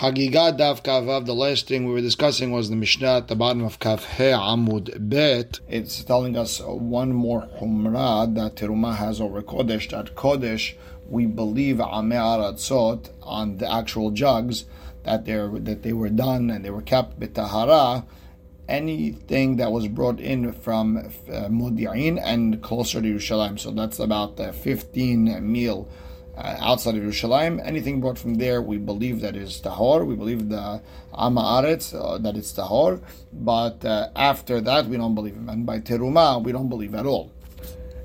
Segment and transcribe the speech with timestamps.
[0.00, 3.62] Hagiga Daf Kavav, the last thing we were discussing was the Mishnah at the bottom
[3.62, 5.60] of Kaf He Amud Bet.
[5.68, 10.72] It's telling us one more Humrah that Teruma has over Kodesh, that Kodesh,
[11.06, 14.64] we believe Ame Aratzot on the actual jugs,
[15.02, 18.06] that, they that they were done and they were kept Betahara,
[18.70, 23.60] anything that was brought in from uh, and closer to Yerushalayim.
[23.60, 25.90] So that's about uh, 15 meal
[26.36, 27.64] uh, outside of Yerushalayim.
[27.64, 30.06] Anything brought from there, we believe that is tahor.
[30.06, 30.80] We believe the
[31.14, 33.02] Ama Aretz, uh, that it's tahor.
[33.32, 35.48] But uh, after that, we don't believe him.
[35.48, 37.32] And by teruma, we don't believe at all.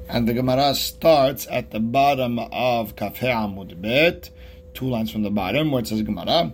[0.07, 4.29] And the Gemara starts at the bottom of Kaf He Amud Bet,
[4.73, 6.53] two lines from the bottom, where it says Gemara,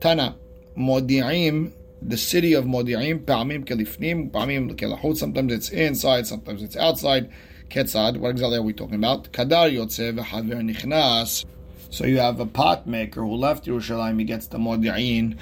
[0.00, 0.36] Tana,
[0.76, 7.30] Modi'im, the city of Modi'im, Pa'amim Kelifnim, Pa'amim Kelahut, sometimes it's inside, sometimes it's outside.
[7.70, 9.32] Ketzad, what exactly are we talking about?
[9.32, 11.44] Kadar Nichnas.
[11.90, 15.38] So you have a pot maker who left Yerushalayim, he gets the Modi'in,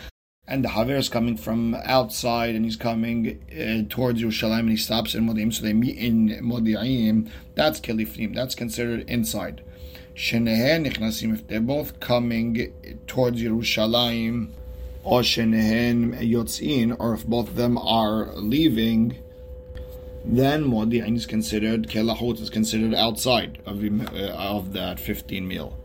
[0.47, 4.77] and the Haver is coming from outside and he's coming uh, towards Yerushalayim and he
[4.77, 7.31] stops in Modi'im, so they meet in Modi'im.
[7.55, 9.63] That's Kelifnim, that's considered inside.
[10.15, 12.73] Shenehen Nichnasim, if they're both coming
[13.07, 14.51] towards Yerushalayim,
[15.03, 19.17] or Shenehen Yotzin, or if both of them are leaving,
[20.27, 25.79] then Modi'in is considered, Kelahut is considered outside of, uh, of that 15 meal.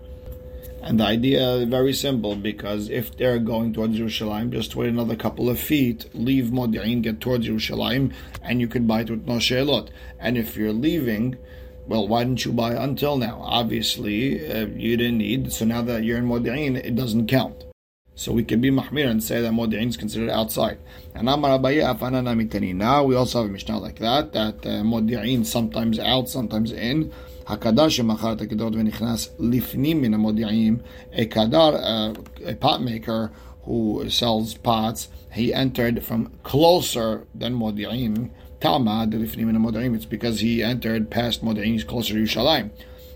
[0.84, 5.16] And the idea is very simple because if they're going towards Jerusalem, just wait another
[5.16, 9.36] couple of feet, leave Modi'in, get towards Jerusalem, and you can buy it with no
[9.36, 9.90] shelot.
[10.20, 11.38] And if you're leaving,
[11.86, 13.42] well, why didn't you buy until now?
[13.44, 17.71] Obviously, uh, you didn't need, so now that you're in Modi'in, it doesn't count.
[18.21, 20.79] So we can be mahmir and say that modi'in is considered outside.
[21.15, 26.29] And Amar Now we also have a mishnah like that, that uh, modi'in sometimes out,
[26.31, 27.13] sometimes in.
[27.47, 30.79] הקדר שמכר את הכדרות ונכנס לפנים מן המודיעים,
[31.13, 33.31] a kadar, uh, a pot maker
[33.63, 40.41] who sells pots, he entered from closer than מודיעים, תמה דלפנים מן המודיעים, it's because
[40.41, 42.71] he entered past מודיעים, he's closer to Yerushalayim.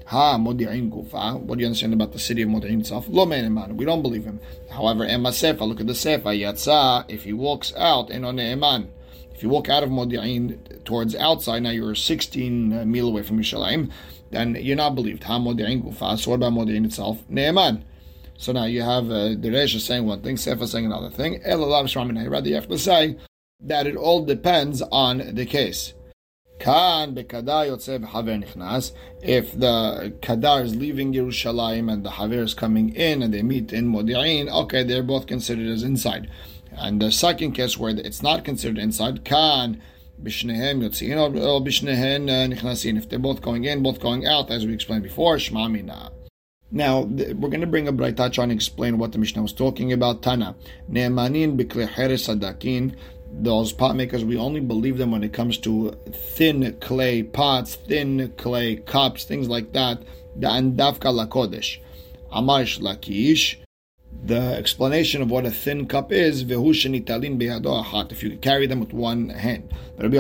[0.06, 1.40] Ha Modi'in Gufa.
[1.40, 3.08] What do you understand about the city of Modi'in itself?
[3.10, 3.76] Lo Ne'eman.
[3.76, 4.40] We don't believe him.
[4.70, 6.26] However, Ema Sefa, look at the Sefa.
[6.26, 8.88] Yatsa, if he walks out, Eno Ne'eman.
[9.34, 13.40] If you walk out of Modi'in towards outside, now you're 16 uh, mil away from
[13.40, 13.92] Yerushalayim,
[14.30, 15.24] then you're not believed.
[15.24, 16.20] Ha Modi'in Gufa.
[16.20, 17.24] So what about Modi'in itself?
[17.28, 17.84] Ne'eman.
[18.38, 21.42] So now you have uh, the Resh saying one thing, Sefa saying another thing.
[21.44, 23.18] El Rather, you have to say
[23.62, 25.94] that it all depends on the case.
[26.60, 28.92] Kan v'haver nichnas.
[29.22, 33.74] If the kadar is leaving Yerushalayim and the haver is coming in and they meet
[33.74, 36.30] in Modi'in, okay, they're both considered as inside.
[36.72, 39.82] And the second case where it's not considered inside, kan
[40.22, 42.98] bishnehem yotzin or bishnehen uh, nichnasin.
[42.98, 46.12] If they're both going in, both going out, as we explained before, shmamina.
[46.72, 49.94] Now, we're going to bring a Braita trying to explain what the Mishnah was talking
[49.94, 50.24] about.
[50.24, 50.56] Tana.
[50.90, 52.96] Ne'emanin bikle sadakin
[53.38, 58.34] those pot makers, we only believe them when it comes to thin clay pots, thin
[58.38, 60.02] clay cups, things like that.
[60.36, 61.80] The andavka lakodesh.
[62.32, 63.58] Amarish lakish.
[64.24, 69.72] The explanation of what a thin cup is, if you carry them with one hand.
[70.00, 70.14] Even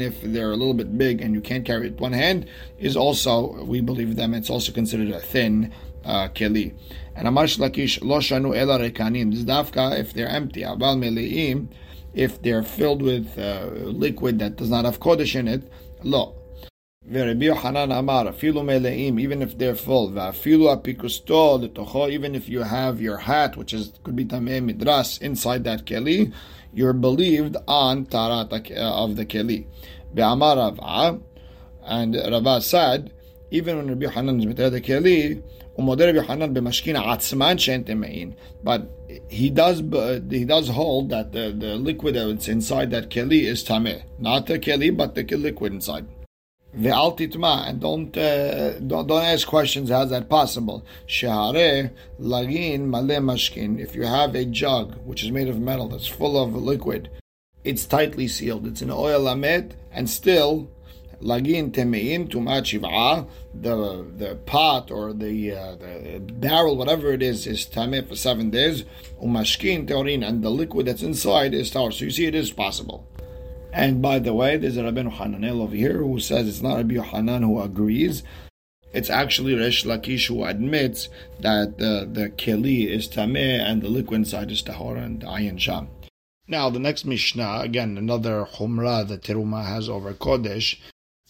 [0.00, 2.46] if they're a little bit big and you can't carry it one hand,
[2.78, 5.72] is also, we believe them, it's also considered a thin
[6.04, 6.74] uh, keli.
[7.16, 9.32] And Amash Lakish lo shanu ela rekanim.
[9.32, 10.62] This dafka if they're empty.
[10.62, 11.68] Abal meleim
[12.12, 15.70] if they're filled with uh, liquid that does not have kodesh in it.
[16.02, 16.34] Lo.
[17.06, 22.62] Rabbi Hanan Amar, afilu meleim, even if they're full, va'afilu apikusto letocho, even if you
[22.62, 26.32] have your hat, which is could be tameh midras, inside that keli,
[26.72, 29.66] you're believed on tarat uh, of the keli.
[30.14, 31.20] Be'amar Rava,
[31.84, 33.12] and Rava said,
[33.50, 35.42] even when Rabbi Hanan is the keli,
[35.78, 38.34] Umadir Yohanan b'mashkin atzman shentemein.
[38.62, 38.90] But
[39.28, 39.80] he does
[40.30, 44.58] he does hold that the, the liquid that's inside that keli is tameh, not the
[44.58, 46.06] keli, but the liquid inside.
[46.76, 49.90] Ve'al titma, and don't, uh, don't don't ask questions.
[49.90, 50.84] How's that possible?
[51.06, 53.78] Shehare lagin male mashkin.
[53.78, 57.10] If you have a jug which is made of metal that's full of liquid,
[57.62, 58.66] it's tightly sealed.
[58.66, 60.68] It's an oil amet, and still
[61.24, 67.46] lagin temein tumat shiv'a, the the pot or the, uh, the barrel, whatever it is,
[67.46, 68.84] is tameh for seven days.
[69.22, 71.90] Umashkin teorin, and the liquid that's inside is tar.
[71.90, 73.08] So you see, it is possible.
[73.72, 76.94] And by the way, there's a Rabbeinu Hananel over here who says it's not Rabbi
[76.94, 78.22] Hanan who agrees.
[78.92, 81.08] It's actually Resh Lakish who admits
[81.40, 85.88] that the, the keli is tameh and the liquid inside is tahor and ayin sham.
[86.46, 90.78] Now, the next Mishnah, again, another Humrah that Teruma has over Kodesh,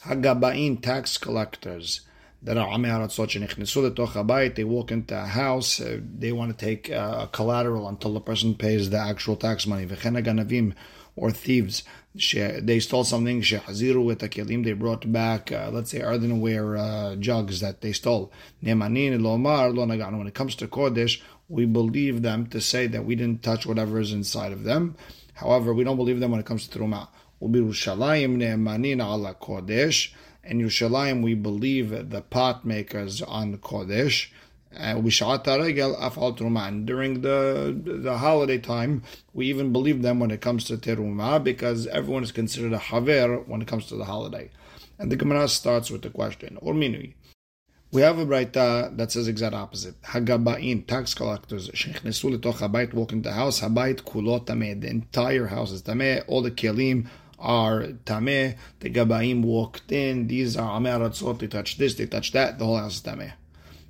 [0.02, 2.02] Hagabain tax collectors.
[2.42, 6.90] that are Amei Haratzot letoch they walk into a house, uh, they want to take
[6.90, 9.86] uh, collateral until the person pays the actual tax money.
[9.86, 10.74] Ganavim,
[11.16, 16.76] or thieves, they stole something, shehaziru with kelim, they brought back, uh, let's say, earthenware
[16.76, 18.30] uh, jugs that they stole.
[18.62, 20.18] Nemanin lomar lo naganu.
[20.18, 24.00] When it comes to Kodesh, we believe them to say that we didn't touch whatever
[24.00, 24.96] is inside of them.
[25.34, 27.08] However, we don't believe them when it comes to Truma.
[27.44, 30.12] Ubirushalayim ne'emanin ala Kodesh.
[30.42, 34.28] In Yerushalayim, we believe the pot makers on Kodesh.
[34.76, 39.02] Uh, and during the the holiday time,
[39.32, 43.38] we even believe them when it comes to teruma because everyone is considered a haver
[43.46, 44.50] when it comes to the holiday.
[44.98, 47.14] And the Gemara starts with the question, or minui.
[47.92, 50.00] We have a braita that says exact opposite.
[50.02, 55.46] Hagabain, tax collectors, shechnesu letoch habayit, walk into the house, habayit kulot tameh, the entire
[55.46, 57.06] house is tameh, all the kelim
[57.38, 62.32] are tameh, the gabaim walked in, these are ameh ratzot, they touch this, they touch
[62.32, 63.32] that, the whole house is tameh.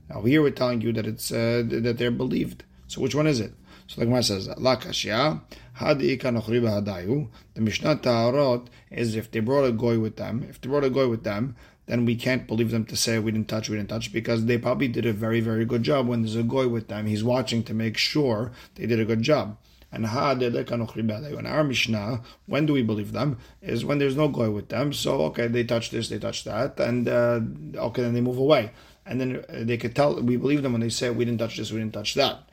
[0.08, 2.64] Now here we're telling you that it's uh, that they're believed.
[2.86, 3.54] So which one is it?
[3.86, 5.42] So the Gemara says, La kashya,
[5.74, 7.28] hadi hadayu.
[7.54, 10.90] The Mishnah Taharot is if they brought a goy with them, if they brought a
[10.90, 11.56] goy with them,
[11.86, 14.56] then we can't believe them to say we didn't touch, we didn't touch, because they
[14.56, 16.06] probably did a very, very good job.
[16.06, 19.20] When there's a goy with them, he's watching to make sure they did a good
[19.20, 19.58] job.
[19.94, 23.38] And in our Mishnah, when do we believe them?
[23.62, 24.92] Is when there's no goy with them.
[24.92, 27.40] So okay, they touch this, they touch that, and uh,
[27.76, 28.72] okay, then they move away
[29.06, 31.70] and then they could tell we believe them when they say we didn't touch this,
[31.70, 32.48] we didn't touch that.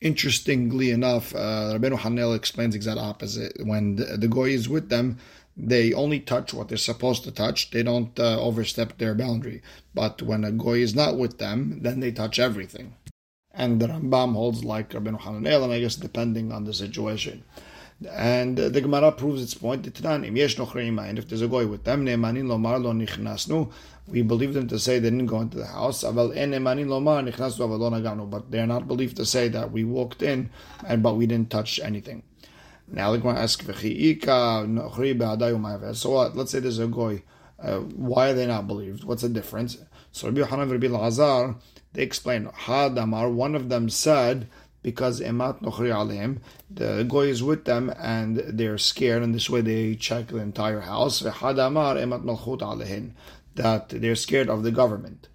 [0.00, 3.56] Interestingly enough, uh, Rabbeinu Hananel explains exact opposite.
[3.64, 5.18] When the, the goy is with them,
[5.56, 7.70] they only touch what they're supposed to touch.
[7.70, 9.62] They don't uh, overstep their boundary.
[9.94, 12.94] But when a goy is not with them, then they touch everything.
[13.56, 17.44] And the Rambam holds like Rabbi Hananel, and I guess depending on the situation.
[18.10, 19.86] And uh, the Gemara proves its point.
[19.86, 22.04] And if there's a goy with them,
[24.06, 26.02] we believe them to say they didn't go into the house.
[26.02, 26.32] But
[28.50, 30.50] they are not believed to say that we walked in,
[30.86, 32.24] and but we didn't touch anything.
[32.88, 33.64] Now the Gemara asks,
[36.00, 36.36] so what?
[36.36, 37.22] Let's say there's a goy.
[37.62, 39.04] Uh, why are they not believed?
[39.04, 39.78] What's the difference?
[40.12, 41.54] So Rabbi Hanan Rabbi Lazar,
[41.94, 42.46] they explain.
[42.46, 44.48] Hadamar, one of them said
[44.82, 49.62] because emat nochri alim, the goy is with them and they're scared, and this way
[49.62, 51.22] they check the entire house.
[51.22, 53.12] Hadamar emat malchut alehin,
[53.54, 55.28] that they're scared of the government.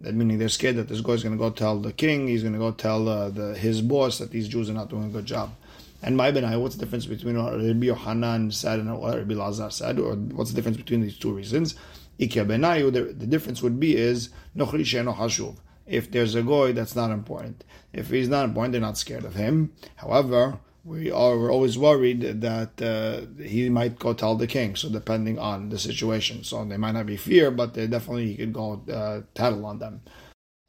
[0.00, 2.42] That meaning they're scared that this guy is going to go tell the king, he's
[2.42, 5.08] going to go tell uh, the, his boss that these Jews are not doing a
[5.08, 5.54] good job.
[6.02, 9.70] And my benai, what's the difference between what Rabbi Yohanan said and what Rabbi Lazar
[9.70, 11.74] said, or what's the difference between these two reasons?
[12.18, 16.72] Ikya benayu, the, the difference would be is nochri she'eno hashuv if there's a goy,
[16.72, 17.64] that's not important.
[17.92, 19.72] If he's not important, they're not scared of him.
[19.96, 24.76] However, we are we're always worried that uh, he might go tell the king.
[24.76, 28.36] So depending on the situation, so they might not be fear, but they definitely he
[28.36, 30.02] could go uh, tattle on them.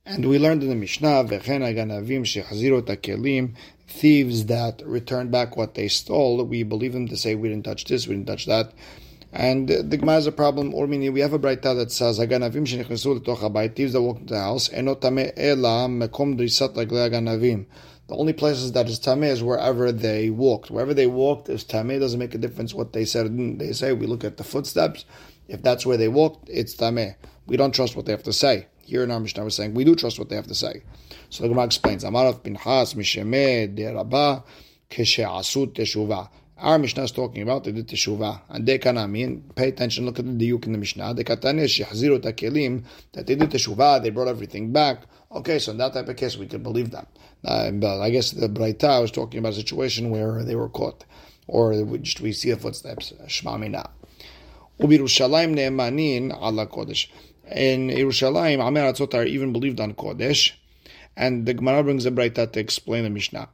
[0.06, 1.24] And we learned in the Mishnah,
[3.88, 7.86] thieves that return back what they stole, we believe them to say we didn't touch
[7.86, 8.72] this, we didn't touch that.
[9.38, 12.66] And the Gemara has a problem, or meaning we have a braita that says, "Haganavim
[12.66, 17.66] shenichnesu letoch habayit." Thieves that walk into the house, enotame ela mekom drisat haganavim.
[18.08, 20.72] The only places that is tameh is wherever they walked.
[20.72, 22.00] Wherever they walked is tameh.
[22.00, 23.60] Doesn't make a difference what they said.
[23.60, 25.04] They say we look at the footsteps.
[25.50, 27.16] If that's where they walked, it's tameh.
[27.46, 28.68] We don't trust what they have to say.
[28.86, 30.84] Here in our Mishnah, we're saying we do trust what they have to say.
[31.30, 34.44] So the Gemara explains, "Amarav pinchas mishemeh de rabah
[34.90, 39.68] keshe'asut teshuvah." Our Mishnah is talking about they did teshuvah, and they can mean pay
[39.68, 40.06] attention.
[40.06, 41.14] Look at the diuk in the Mishnah.
[41.14, 44.02] They katanish yachziru takelim that they did teshuvah.
[44.02, 45.00] They brought everything back.
[45.34, 47.08] Okay, so in that type of case, we could believe that.
[47.44, 51.04] Uh, but I guess the Braita was talking about a situation where they were caught,
[51.46, 53.12] or we, just, we see the footsteps.
[53.28, 53.90] Shma mina.
[54.80, 57.08] Ubirushalayim ne'emanin ala kodesh.
[57.52, 60.54] In Yerushalayim, Amir are even believed on kodesh,
[61.18, 63.50] and the Gemara brings a Braita to explain the Mishnah.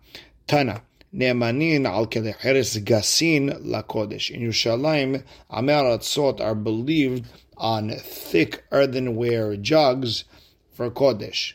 [0.45, 0.83] Tana.
[1.13, 4.31] Ne'emanin al kelecheres gasin lakodesh.
[4.31, 7.27] In Yerushalayim, Amei are believed
[7.57, 10.23] on thick earthenware jugs
[10.71, 11.53] for kodesh.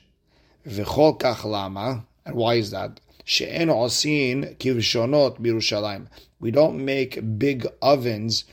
[0.67, 3.01] V'chol kach lama, and why is that?
[3.25, 6.09] She'en osin kivshonot b'Yerushalayim.
[6.39, 8.45] We don't make big ovens,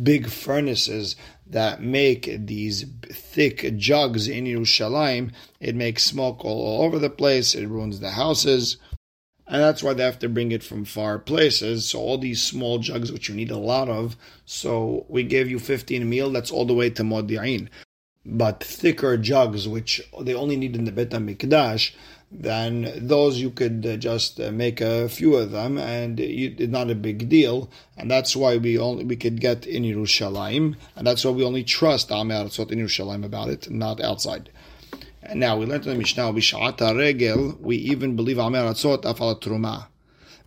[0.00, 1.16] big furnaces
[1.46, 5.32] that make these thick jugs in Yerushalayim.
[5.60, 7.54] It makes smoke all over the place.
[7.54, 8.76] It ruins the houses
[9.48, 11.88] and that's why they have to bring it from far places.
[11.90, 15.58] So all these small jugs, which you need a lot of, so we gave you
[15.58, 17.68] 15 meal, that's all the way to Modi'in.
[18.24, 21.92] But thicker jugs, which they only need in the Bet HaMikdash,
[22.30, 26.90] then those you could uh, just uh, make a few of them, and it's not
[26.90, 27.70] a big deal.
[27.96, 31.62] And that's why we only we could get in Yerushalayim, and that's why we only
[31.62, 34.50] trust Am Aratzot in Yerushalayim about it, not outside.
[35.28, 39.88] And now we learned in the Mishnah, Regel, we even believe Am Aratzot afal truma.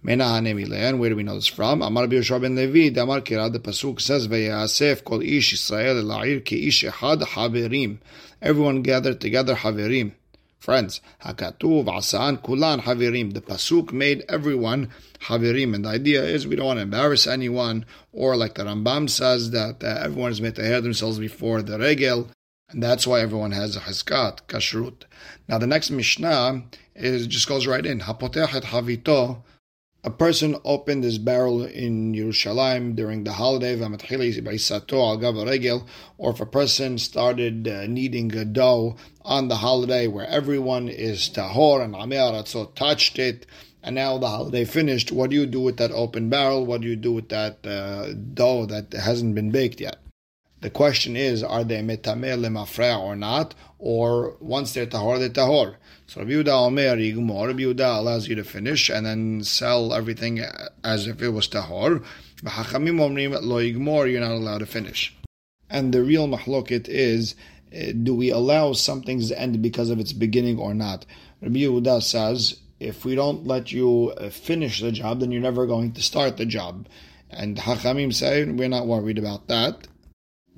[0.01, 1.81] And where do we know this from?
[1.81, 6.67] Amar Yoshua ben Levi, Amar Kira, the Pasuk says, Vayasef kol ish Yisrael el ki
[6.67, 7.97] ish echad haverim.
[8.41, 10.13] Everyone gathered together haverim
[10.59, 11.01] friends.
[11.23, 13.33] Hakatuv, Asan, Kulan, Havirim.
[13.33, 14.89] The Pasuk made everyone
[15.21, 15.73] Havirim.
[15.73, 19.51] And the idea is we don't want to embarrass anyone, or like the Rambam says,
[19.51, 22.29] that uh, everyone is made to hear themselves before the Regel.
[22.69, 25.03] And that's why everyone has a Hizkat, Kashrut.
[25.47, 26.63] Now the next Mishnah
[26.95, 28.01] is just goes right in.
[28.01, 29.41] Hapotech Havito
[30.01, 35.85] a person opened his barrel in Yerushalayim during the holiday, of Gavaregal.
[36.17, 41.29] or if a person started uh, kneading a dough on the holiday where everyone is
[41.29, 42.41] tahor and Amir
[42.75, 43.45] touched it,
[43.83, 46.65] and now the holiday finished, what do you do with that open barrel?
[46.65, 49.97] What do you do with that uh, dough that hasn't been baked yet?
[50.61, 53.55] The question is, are they metameh lemafreya or not?
[53.77, 55.75] Or once they're tahor, they're tahor.
[56.07, 60.41] So Rabbi Yehuda Omer Yigmor, Rabbi Yehuda allows you to finish and then sell everything
[60.83, 62.03] as if it was tahor.
[62.43, 65.15] Hachamim Omrim Lo Yigmor, you're not allowed to finish.
[65.69, 67.35] And the real mahloket is,
[67.71, 71.05] eh, do we allow something's end because of its beginning or not?
[71.41, 75.65] Rabbi Yehuda says, if we don't let you eh, finish the job, then you're never
[75.65, 76.87] going to start the job.
[77.29, 79.87] And Hachamim say, we're not worried about that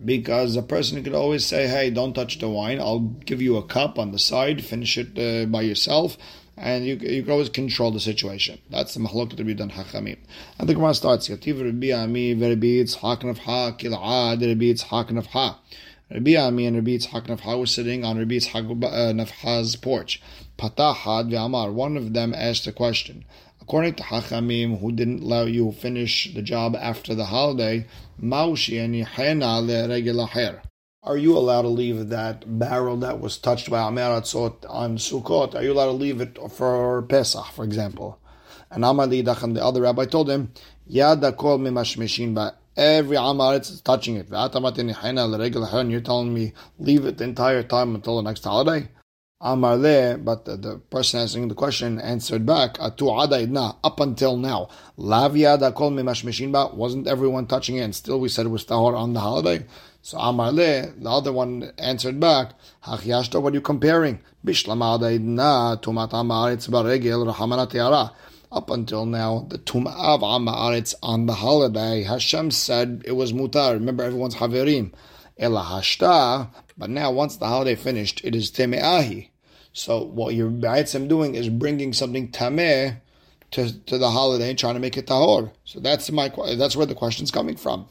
[0.06, 2.80] because a person could always say, "Hey, don't touch the wine.
[2.80, 4.64] I'll give you a cup on the side.
[4.64, 6.18] Finish it uh, by yourself."
[6.58, 8.60] And you, you can always control the situation.
[8.70, 10.18] That's the mahlok to be done hachamim.
[10.60, 15.58] And the Gemara starts, Yativ Rabbi Ami, Rabbi Yitzchak Nafha, Kil'ad, Rabbi Yitzchak.
[16.12, 20.22] Rabbi Ami and Rabbi Yitzchak Nafha were sitting on Rabbi Yitzchak uh, Nafha's porch.
[20.58, 23.26] Patahad ve'amar, one of them asked a question.
[23.62, 27.86] According to Hachamim, who didn't allow you finish the job after the holiday,
[31.04, 35.56] are you allowed to leave that barrel that was touched by Ameratzot on Sukkot?
[35.56, 38.20] Are you allowed to leave it for Pesach, for example?
[38.70, 40.52] And Amali Dachan, the other rabbi, told him,
[40.88, 41.58] Yada kol
[42.78, 44.28] every Amaretz is touching it.
[44.30, 48.88] And you're telling me leave it the entire time until the next holiday?
[49.44, 54.70] Amar le, but the, the, person answering the question answered back, Atu up until now.
[55.00, 59.14] Laviada kol mimashmishin wasn't everyone touching it, and still we said it was tahor on
[59.14, 59.66] the holiday?
[60.04, 62.54] So Amar le, the other one answered back,
[62.86, 64.20] Hachyashto, what are you comparing?
[64.46, 68.12] Bishlam adaidna, tumat yara.
[68.52, 73.74] Up until now, the Tum'ah of Amaretz on the holiday, Hashem said it was mutar.
[73.74, 74.92] Remember, everyone's haverim.
[75.40, 79.31] Ela hashta, but now once the holiday finished, it is teme'ahi.
[79.74, 82.98] So what you're doing is bringing something tameh
[83.52, 85.52] to, to the holiday, and trying to make it tahor.
[85.66, 87.88] So that's my that's where the question's coming from.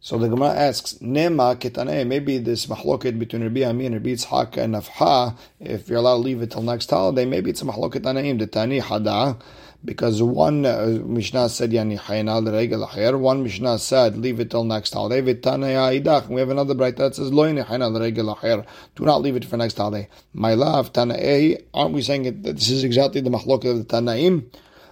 [0.00, 4.56] So the Gemara asks, Nema ketane, maybe this mahloket between Rabbi Ami and Rabbi Yitzhak
[4.56, 8.38] and Nafha, if you're allowed to leave it till next holiday, maybe it's a anaim,
[8.38, 9.40] the tani hada,
[9.84, 14.64] because one uh, Mishnah said yani hayna l'regel acher, one Mishnah said leave it till
[14.64, 15.20] next holiday.
[15.34, 16.28] Idach.
[16.28, 18.66] We have another bright that says lo yani hayna l'regel acher.
[18.96, 20.08] Do not leave it for next holiday.
[20.32, 24.46] My love, Tanaei, aren't we saying that this is exactly the mahloket of the Tanaim?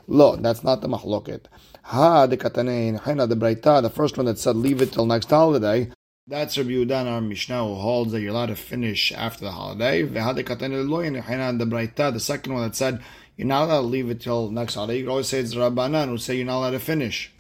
[0.09, 1.47] Lo, that's not the mahloket.
[1.83, 5.31] Ha the katanein hayna the brayta, the first one that said leave it till next
[5.31, 5.91] holiday.
[6.29, 10.03] That's Rabbi Yudan, our Mishnah, who holds that you're allowed to finish after the holiday.
[10.05, 13.03] V'ha the katanein hayna the brayta, the second one that said
[13.37, 14.99] you're not allowed to leave it till next holiday.
[14.99, 17.33] You can always say it's Rabbanan who say you're not allowed to finish.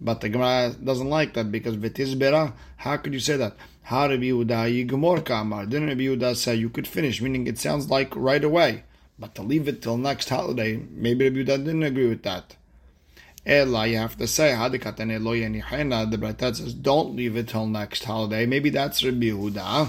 [0.00, 3.56] But the Gemara doesn't like that because Vitizbera, how could you say that?
[3.82, 5.64] How Rabbi Yehuda Yigmor Kamar?
[5.66, 7.22] Didn't Rabbi Yehuda say you could finish?
[7.22, 8.84] Meaning it sounds like right away.
[9.18, 12.56] But to leave it till next holiday, maybe Rabbi Yehuda didn't agree with that.
[13.46, 18.02] Ella, you have to say, Hadikatane lo The Bratat says, don't leave it till next
[18.02, 18.44] holiday.
[18.44, 19.88] Maybe that's Rabbi Yehuda.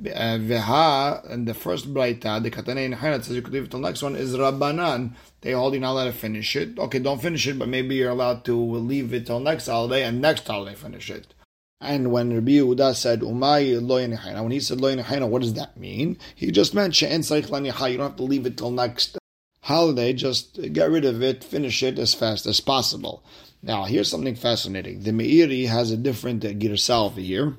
[0.00, 4.02] Veha, and the first Braita, the Katanei Hainat says you could leave it till next
[4.02, 5.14] one, is Rabbanan.
[5.42, 6.78] They hold you not allowed to finish it.
[6.78, 10.20] Okay, don't finish it, but maybe you're allowed to leave it till next holiday, and
[10.20, 11.34] next holiday finish it.
[11.82, 14.94] And when Rabbi Yehuda said Umay lo when he said lo
[15.26, 16.16] what does that mean?
[16.36, 19.18] He just meant she'en You don't have to leave it till next
[19.62, 20.12] holiday.
[20.12, 23.24] Just get rid of it, finish it as fast as possible.
[23.64, 25.02] Now, here's something fascinating.
[25.02, 27.56] The Meiri has a different girsal over here.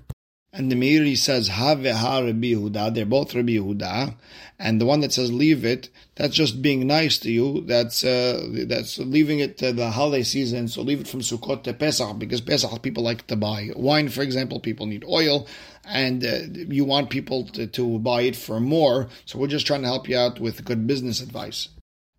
[0.55, 2.93] And the Meiri says, Have ha Rabbi Yehuda.
[2.93, 4.15] They're both Rabbi Yehuda.
[4.59, 7.61] And the one that says, Leave it, that's just being nice to you.
[7.61, 10.67] That's uh, that's leaving it to the holiday season.
[10.67, 14.21] So leave it from Sukkot to Pesach, because Pesach people like to buy wine, for
[14.21, 14.59] example.
[14.59, 15.47] People need oil.
[15.85, 19.09] And uh, you want people to, to buy it for more.
[19.25, 21.69] So we're just trying to help you out with good business advice.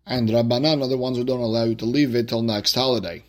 [0.05, 3.23] And Rabbanan are the ones who don't allow you to leave it till next holiday.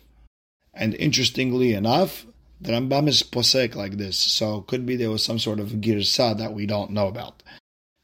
[0.73, 2.27] And interestingly enough,
[2.59, 6.37] the Rambam is posek like this, so could be there was some sort of girsa
[6.37, 7.43] that we don't know about.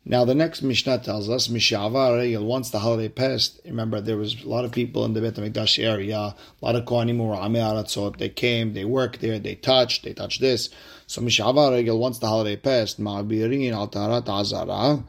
[0.05, 4.50] Now the next Mishnah tells us, Mishavar once the holiday passed, remember there was a
[4.50, 8.27] lot of people in the Beit HaMikdash area, a lot of Kohanim were Aratzot, they
[8.27, 10.69] came, they worked there, they touched, they touched this.
[11.07, 15.03] So Mishavar once the holiday passed, Ma'abirin al Taharat Azara,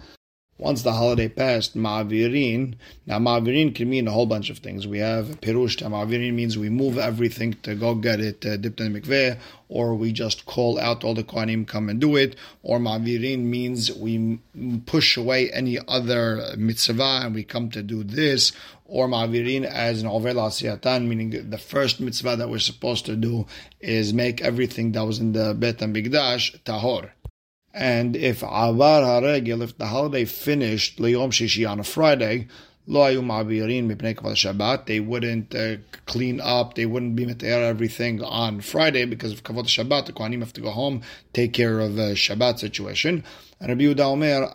[0.57, 2.75] once the holiday passed, ma'avirin.
[3.07, 4.87] Now, ma'avirin can mean a whole bunch of things.
[4.87, 5.83] We have perush.
[5.83, 10.13] Ma'avirin means we move everything to go get it uh, dipped in mikveh, or we
[10.13, 12.37] just call out all the kohanim come and do it.
[12.63, 14.39] Or ma'avirin means we
[14.87, 18.53] push away any other mitzvah and we come to do this.
[18.87, 23.47] Or ma'avirin as an over asiyatan, meaning the first mitzvah that we're supposed to do
[23.81, 27.11] is make everything that was in the Bet HaMikdash tahor.
[27.75, 32.47] And if avar haregel, if the holiday finished liyom shishi on a Friday,
[32.87, 33.17] they
[35.01, 40.05] wouldn't uh, clean up, they wouldn't be meter everything on Friday because of kavod Shabbat.
[40.05, 41.01] The kohanim have to go home,
[41.33, 43.25] take care of the Shabbat situation.
[43.59, 44.51] And Rabbi Yehuda Omer,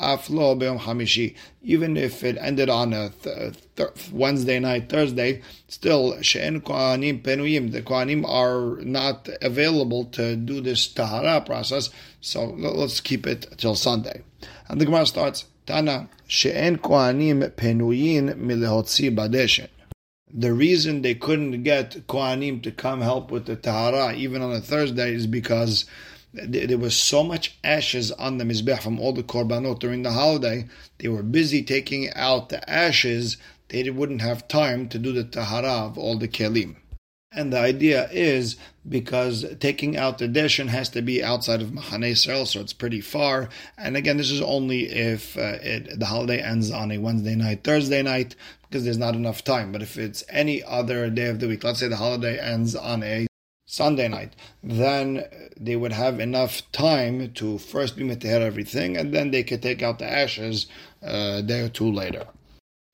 [1.64, 7.72] even if it ended on a th- th- Wednesday night, Thursday, still she'en kohanim penuyim,
[7.72, 11.90] the kohanim are not available to do this tahara process,
[12.22, 14.22] so let's keep it till Sunday.
[14.68, 19.68] And the Gemara starts, Tana, she'en kohanim penuyin milehotzi badeshen.
[20.32, 24.62] The reason they couldn't get kohanim to come help with the tahara even on a
[24.62, 25.86] Thursday is because
[26.32, 30.68] there was so much ashes on the mizbech from all the korbanot during the holiday.
[31.00, 33.38] They were busy taking out the ashes.
[33.70, 36.76] They wouldn't have time to do the tahara of all the kelim.
[37.32, 38.56] And the idea is
[38.88, 43.02] because taking out the deshin has to be outside of Mahane Israel, so it's pretty
[43.02, 43.50] far.
[43.78, 47.64] And again, this is only if uh, it, the holiday ends on a Wednesday night,
[47.64, 49.72] Thursday night, because there's not enough time.
[49.72, 53.04] But if it's any other day of the week, let's say the holiday ends on
[53.04, 53.28] a
[53.68, 59.30] Sunday night, then they would have enough time to first be metaher everything, and then
[59.30, 60.66] they could take out the ashes
[61.04, 62.26] uh, a day or two later.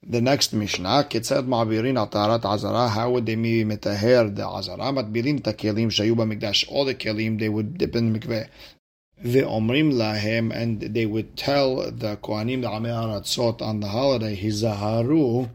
[0.07, 4.91] The next Mishnah, כיצד מעבירים על טהרת עזרה, how would they be מטהר the עזרה?
[4.93, 8.41] מטבילים את הכלים שהיו במקדש, all the כלים, they would dip in the מקווה.
[9.25, 15.47] ואומרים להם, and they would tell the כהנים, the עמי הארצות on the holiday, היזהרו,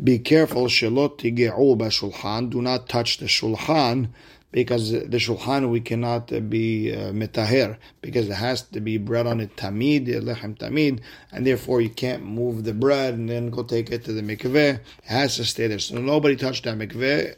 [0.00, 4.06] be careful שלא תיגעו בשולחן, do not touch the shulchan,
[4.51, 7.11] because the shulchan we cannot be uh,
[8.01, 10.99] because it has to be bread on it tamid lechem tamid,
[11.31, 14.75] and therefore you can't move the bread and then go take it to the mikveh.
[14.75, 15.79] It has to stay there.
[15.79, 17.35] So nobody touched that mikveh,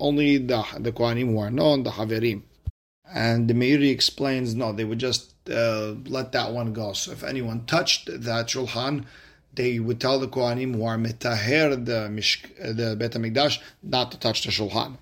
[0.00, 2.42] only the the kohanim who are known, the haverim.
[3.10, 6.92] And the Meiri explains no, they would just uh, let that one go.
[6.92, 9.06] So if anyone touched that shulchan,
[9.54, 14.44] they would tell the kohanim who are metaher the the Bet Hamikdash not to touch
[14.44, 14.98] the shulchan.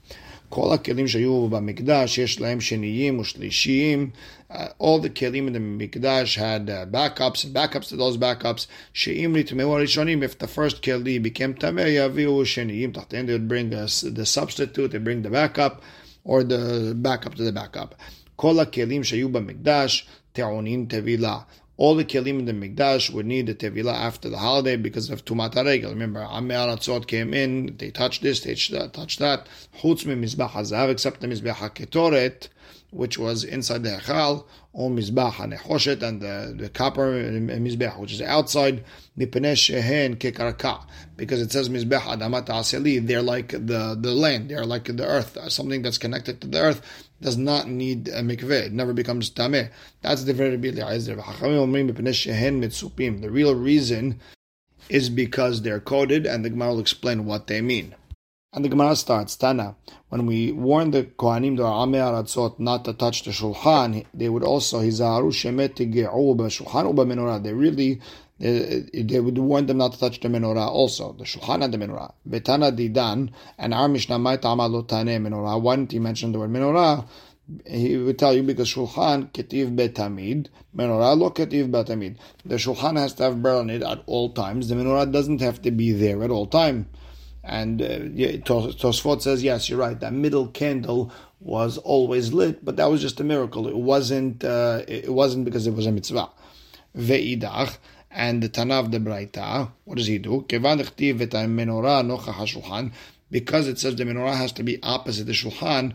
[0.49, 4.09] כל הכלים שהיו במקדש, יש להם שניים ושלישיים.
[4.51, 8.67] Uh, all the kelim in the mikdash had uh, backups and backups to those backups.
[8.93, 13.73] שאם נטמאו הראשונים, if the first keli became טמא, יביאו שניים תחתיהם, they would bring
[13.73, 15.81] us the substitute, they bring the backup,
[16.25, 17.95] or the backup to the backup.
[18.35, 21.37] כל הכלים שהיו במקדש טעונים טבילה
[21.78, 25.24] all the kelim in the mikdash would need the tevila after the holiday because of
[25.24, 25.90] tumat haregel.
[25.90, 29.46] Remember, Amei Aratzot came in, they touched this, they touched that.
[29.80, 32.48] Chutz me mizbach hazav, except the mizbach haketoret,
[32.90, 38.22] which was inside the hechal, or mizbach hanechoshet, and the, the copper mizbach, which is
[38.22, 38.82] outside,
[39.18, 39.44] because
[41.42, 45.82] it says mizbach adamat aseli, they're like the, the land, they're like the earth, something
[45.82, 46.80] that's connected to the earth,
[47.20, 48.66] does not need a mikveh.
[48.66, 49.70] It never becomes tameh.
[50.02, 50.76] That's the very big
[53.20, 54.20] The real reason
[54.88, 57.94] is because they're coded, and the Gemara will explain what they mean.
[58.52, 59.76] And the Gemara starts, Tana,
[60.08, 64.80] when we warn the Kohanim, the Aratzot, not to touch the Shulchan, they would also,
[64.80, 67.42] Hizaharu Shemet Shulchan Uba Menorah.
[67.42, 68.00] They really,
[68.38, 71.78] they, they, would warn them not to touch the menorah also, the Shulchan and the
[71.78, 72.12] menorah.
[72.28, 75.60] Betana Didan, and our Mishnah might Amalotane menorah.
[75.60, 77.06] Why didn't he mention the word menorah?
[77.64, 82.16] He would tell you because Shulchan Ketiv Betamid, menorah lo Ketiv Betamid.
[82.44, 84.68] The Shulchan has to have bread on it at all times.
[84.68, 86.88] The menorah doesn't have to be there at all time.
[87.42, 89.98] And uh, Tosfot says, yes, you're right.
[89.98, 93.68] That middle candle was always lit, but that was just a miracle.
[93.68, 94.42] It wasn't.
[94.42, 96.28] Uh, it wasn't because it was a mitzvah.
[96.96, 97.76] Ve'idach
[98.16, 99.70] and the Tanav de Braita.
[99.84, 100.46] What does he do?
[103.28, 105.92] Because it says the menorah has to be opposite the shulchan,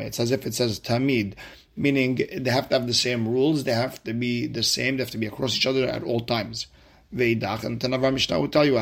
[0.00, 1.34] It's as if it says tamid,
[1.76, 3.64] meaning they have to have the same rules.
[3.64, 4.96] They have to be the same.
[4.96, 6.68] They have to be across each other at all times.
[7.14, 8.74] Veidach, and Tanavar Mishnah will tell you,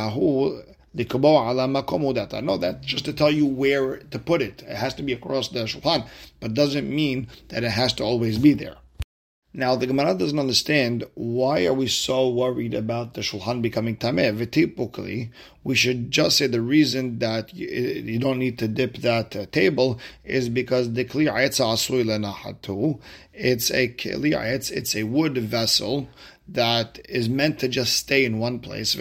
[2.43, 4.63] no, that's just to tell you where to put it.
[4.63, 6.07] It has to be across the shulchan,
[6.39, 8.77] but doesn't mean that it has to always be there.
[9.59, 14.51] Now, the Gemara doesn't understand why are we so worried about the Shulchan becoming tameh.
[14.51, 15.31] Typically,
[15.65, 19.99] we should just say the reason that you, don't need to dip that uh, table
[20.25, 21.27] is because the kli
[23.33, 26.09] It's a kli it's a wood vessel
[26.49, 28.97] that is meant to just stay in one place.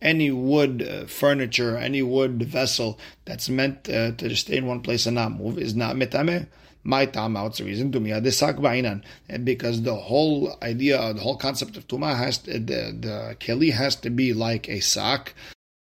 [0.00, 5.06] Any wood uh, furniture, any wood vessel that's meant uh, to stay in one place
[5.06, 6.46] and not move is not mitameh
[6.88, 7.90] my tama, what's the reason?
[7.90, 13.94] Because the whole idea, the whole concept of tuma has to, the, the keli has
[13.96, 15.34] to be like a sack.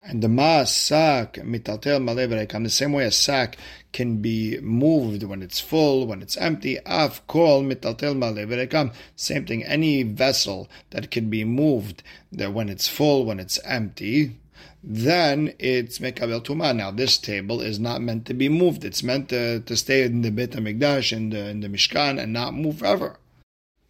[0.05, 3.57] And the ma sack mitaltel maleverekam, the same way a sack
[3.93, 6.77] can be moved when it's full, when it's empty.
[6.85, 8.89] Af kol mitaltel maleverekam.
[8.89, 9.63] Um, same thing.
[9.63, 14.35] Any vessel that can be moved, that when it's full, when it's empty,
[14.83, 16.75] then it's mekabel tuma.
[16.75, 18.83] Now this table is not meant to be moved.
[18.83, 22.33] It's meant to, to stay in the Beit Hamikdash in the in the Mishkan and
[22.33, 23.19] not move forever.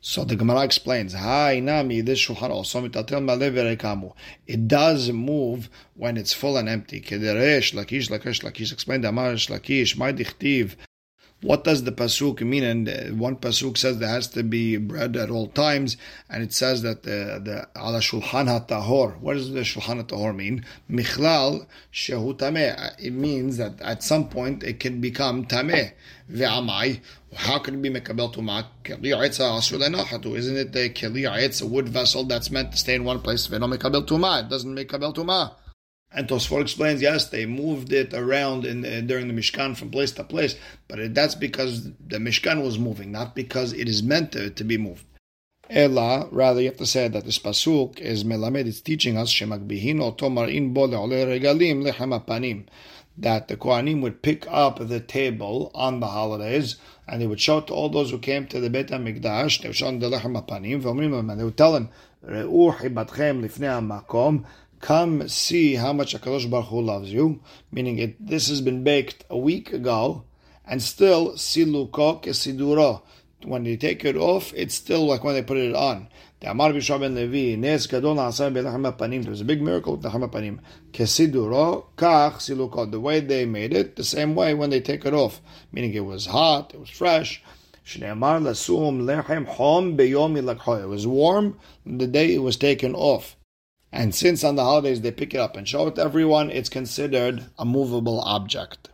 [0.05, 1.65] So the Gemara explains, It
[4.67, 6.99] does move when it's full and empty.
[6.99, 8.73] Kederesh lakish lakish lakish.
[8.73, 10.75] Explained Amar lakish my dichtiv
[11.43, 12.63] what does the pasuk mean?
[12.63, 15.97] And uh, one pasuk says there has to be bread at all times,
[16.29, 19.19] and it says that the ala shulchan tahor.
[19.19, 20.65] What does the shulchan tahor mean?
[20.89, 22.95] Michlal shehu tameh.
[22.97, 25.91] It means that at some point it can become tameh.
[26.31, 27.01] Ve'amai.
[27.35, 28.65] How can it be mekabel tumah?
[28.85, 33.47] Isn't it the keli a wood vessel that's meant to stay in one place?
[33.47, 34.43] Ve'no mekabel tumah.
[34.43, 35.55] It doesn't make kabel tumah.
[36.15, 40.11] And Tosfot explains, yes, they moved it around in the, during the Mishkan from place
[40.11, 40.55] to place,
[40.87, 44.77] but that's because the Mishkan was moving, not because it is meant to, to be
[44.77, 45.05] moved.
[45.69, 48.67] Ella, rather, you have to say that this pasuk is melamed.
[48.67, 51.83] It's teaching us shemagbihin otomar in bo regalim
[52.25, 52.65] panim,
[53.17, 56.75] that the Kohanim would pick up the table on the holidays
[57.07, 59.61] and they would show to all those who came to the Beit Hamikdash.
[59.61, 61.89] They would show them the lechem panim, and they would tell them,
[64.83, 67.39] Come see how much Akadosh Baruch Hu loves you,
[67.71, 70.25] meaning it, this has been baked a week ago,
[70.67, 73.01] and still siluko kesiduro.
[73.45, 76.09] When you take it off, it's still like when they put it on.
[76.41, 76.47] The.
[76.47, 76.55] There
[79.31, 80.59] was a big miracle with the Panim.
[80.91, 82.91] Kesiduro kach siluko.
[82.91, 85.39] The way they made it, the same way when they take it off,
[85.71, 87.41] meaning it was hot, it was fresh.
[87.85, 88.01] It
[90.89, 93.37] was warm the day it was taken off.
[93.95, 96.67] And since on the holidays they pick it up and show it to everyone, it's
[96.67, 98.89] considered a movable object.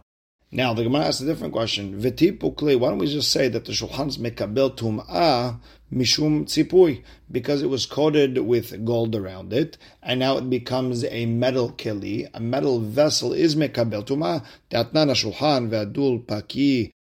[0.51, 2.01] Now the Gemara asks a different question.
[2.01, 5.61] V'tipukli, why don't we just say that the shulchan's mekabel tum'ah
[5.93, 11.25] mishum tzipui, because it was coated with gold around it, and now it becomes a
[11.27, 16.91] metal keli, a metal vessel is mekabel tum'ah, datnana shulchan ve'adul paki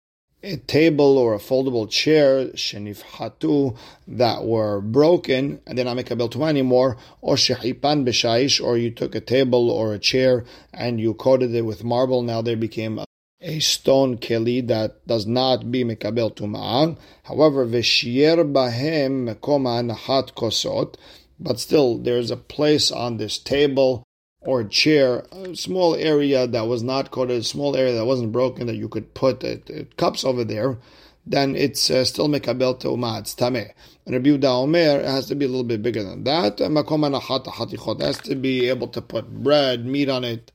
[0.42, 6.48] a table or a foldable chair shenifhatu that were broken and they're not mekabel tuma
[6.48, 11.54] anymore, or shehipan b'shaish, or you took a table or a chair and you coated
[11.54, 12.22] it with marble.
[12.22, 13.04] Now they became a,
[13.40, 16.96] a stone keli that does not be mekabel tuma.
[17.24, 20.94] However, v'shier bahem mekoma nahat kosot,
[21.40, 24.04] but still there's a place on this table
[24.48, 28.32] or a chair, a small area that was not coated, a small area that wasn't
[28.32, 30.78] broken that you could put uh, uh, cups over there,
[31.26, 33.70] then it's uh, still mekabel teuma, it's tameh.
[34.06, 36.56] Rabbi Yehuda Omer has to be a little bit bigger than that.
[36.56, 40.50] Makom hatichot has to be able to put bread, meat on it.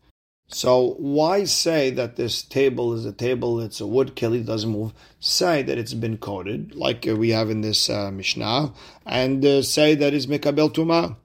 [0.47, 3.59] So why say that this table is a table?
[3.59, 4.93] It's a wood keli doesn't move.
[5.19, 8.73] Say that it's been coated, like we have in this uh, Mishnah,
[9.05, 11.15] and uh, say that it's mekabel tuma.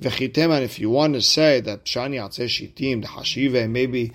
[0.00, 4.12] V'chitem, if you want to say that Shani Atzeh Shitim, the Hashive, maybe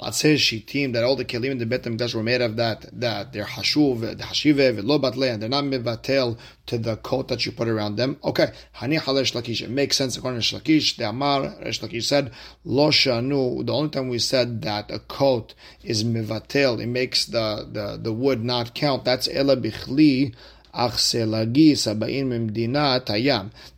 [0.00, 3.34] Atzeh Shitim, that all the Kelim in the Bet HaMikdash were made of that, that
[3.34, 7.52] they're Hashuv, the Hashive, V'lo Batle, and they're not Mevatel to the coat that you
[7.52, 8.16] put around them.
[8.24, 10.96] Okay, Hani Halesh Lakish, it makes sense according to Shlakish.
[10.96, 12.32] The Amar, Resh Lakish said,
[12.64, 15.52] Lo Shanu, the only time we said that a coat
[15.84, 20.34] is Mevatel, it makes the, the, the wood not count, that's Ela Bichli,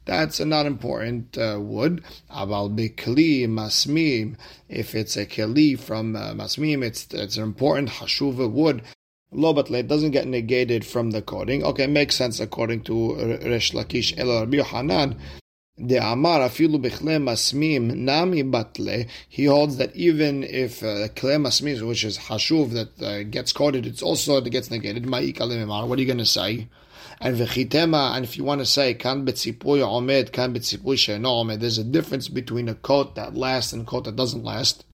[0.04, 2.02] that's a not important uh, wood.
[2.28, 4.36] Aval bikli masmim.
[4.68, 8.82] If it's a keli from uh, masmim, it's it's an important hashuva wood.
[9.30, 11.62] Lo it doesn't get negated from the coding.
[11.62, 15.16] Okay, makes sense according to Resh Lakish El Rabbi Hanan.
[15.76, 19.06] The Amar afilu bichle masmim nami batle.
[19.28, 24.02] He holds that even if uh, masmim, which is hashuv that uh, gets coded, it's
[24.02, 25.08] also that gets negated.
[25.08, 26.66] What are you going to say?
[27.20, 31.78] And and if you want to say kan betzipui omed, kan betzipui she'eno omed, there's
[31.78, 34.84] a difference between a coat that lasts and a coat that doesn't last.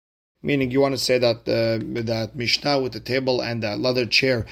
[0.42, 4.04] Meaning, you want to say that uh, that Mishnah with the table and that leather
[4.04, 4.46] chair,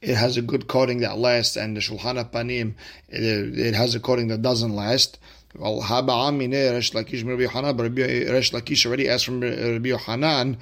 [0.00, 2.74] it has a good coating that lasts, and the Shulchan Panim,
[3.08, 5.18] it, it has a coating that doesn't last.
[5.54, 10.56] Well, Haba'amine Resh Lakish Rabbi Rabbi Resh Lakish already asked from Rabbi Yohanan,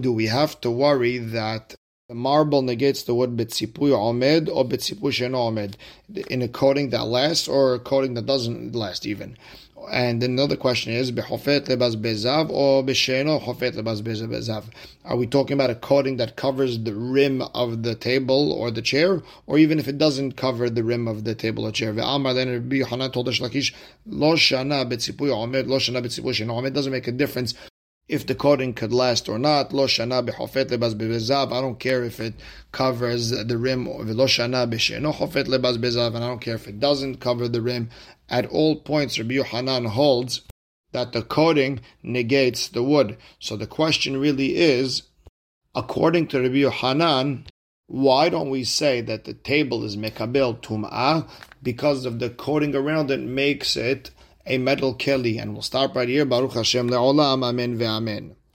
[0.00, 1.74] do we have to worry that
[2.10, 5.76] the marble negates the word betzipuy omed or betzipuy shen omed
[6.28, 9.36] in a coating that lasts or a coating that doesn't last even.
[9.92, 14.64] And another question is behofet lebaz bezav or besheno hofet lebaz bezav.
[15.04, 18.82] Are we talking about a coating that covers the rim of the table or the
[18.82, 21.92] chair, or even if it doesn't cover the rim of the table or chair?
[21.92, 23.72] Ve'amar then Rabbi Yohanan told Lakish,
[24.04, 26.72] lo shana betzipuy omed, lo shana betzipuy shen omed.
[26.72, 27.54] Doesn't make a difference
[28.10, 29.72] if the coating could last or not.
[29.72, 31.52] Lo shana behofet lebaz bezav.
[31.52, 32.34] I don't care if it
[32.72, 33.86] covers the rim.
[33.86, 37.62] Lo shana besheno hofet lebaz bezav, and I don't care if it doesn't cover the
[37.62, 37.88] rim.
[38.28, 40.42] At all points, Rabbi Yohanan holds
[40.90, 43.16] that the coating negates the wood.
[43.38, 45.04] So the question really is,
[45.74, 47.46] according to Rabbi Yohanan,
[47.86, 51.28] why don't we say that the table is mekabel tum'ah
[51.62, 54.10] because of the coating around it makes it
[54.46, 55.40] a metal keli.
[55.40, 56.24] And we'll stop right here.
[56.24, 57.44] Baruch Hashem le'olam.
[57.44, 58.36] Amen ve'amen.